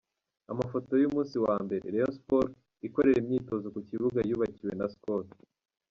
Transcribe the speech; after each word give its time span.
Amafoto 0.51 0.91
y’umunsi 1.01 1.35
wa 1.45 1.55
mbere, 1.65 1.83
Rayon 1.93 2.13
Sports, 2.19 2.57
ikorera 2.87 3.19
imyitozo 3.23 3.65
ku 3.73 3.79
kibuga 3.89 4.19
yubakiwe 4.29 4.73
na 4.79 4.87
Skol. 4.93 5.25